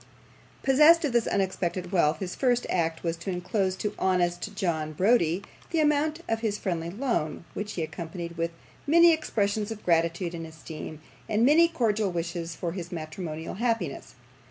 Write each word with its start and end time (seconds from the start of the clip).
Possessed 0.63 1.05
of 1.05 1.13
this 1.13 1.27
unexpected 1.27 1.91
wealth, 1.91 2.17
his 2.17 2.33
first 2.33 2.65
act 2.71 3.03
was 3.03 3.15
to 3.17 3.29
enclose 3.29 3.75
to 3.75 3.93
honest 3.99 4.55
John 4.55 4.93
Browdie 4.93 5.43
the 5.69 5.79
amount 5.79 6.21
of 6.27 6.39
his 6.39 6.57
friendly 6.57 6.89
loan, 6.89 7.45
which 7.53 7.73
he 7.73 7.83
accompanied 7.83 8.35
with 8.35 8.49
many 8.87 9.13
expressions 9.13 9.69
of 9.69 9.85
gratitude 9.85 10.33
and 10.33 10.47
esteem, 10.47 11.01
and 11.29 11.45
many 11.45 11.67
cordial 11.67 12.09
wishes 12.11 12.55
for 12.55 12.71
his 12.71 12.91
matrimonial 12.91 13.53
happiness. 13.53 14.15